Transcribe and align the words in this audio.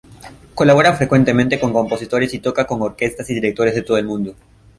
Colabora 0.55 0.95
frecuentemente 0.95 1.59
con 1.59 1.71
compositores 1.73 2.33
y 2.33 2.39
toca 2.39 2.65
con 2.65 2.81
orquestas 2.81 3.29
y 3.29 3.35
directores 3.35 3.75
de 3.75 3.83
todo 3.83 3.97
el 3.97 4.05
mundo. 4.07 4.33